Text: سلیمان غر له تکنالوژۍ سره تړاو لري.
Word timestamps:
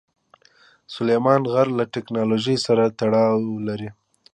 سلیمان 0.95 1.41
غر 1.51 1.67
له 1.79 1.85
تکنالوژۍ 1.95 2.57
سره 2.67 2.83
تړاو 2.99 3.37
لري. 3.67 3.89